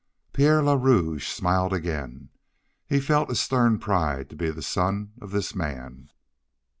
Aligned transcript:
Pierre 0.33 0.63
le 0.63 0.73
Rouge 0.75 1.27
smiled 1.29 1.71
again. 1.73 2.29
He 2.87 2.99
felt 2.99 3.29
a 3.29 3.35
stern 3.35 3.77
pride 3.77 4.31
to 4.31 4.35
be 4.35 4.49
the 4.49 4.63
son 4.63 5.11
of 5.21 5.29
this 5.29 5.53
man. 5.53 6.09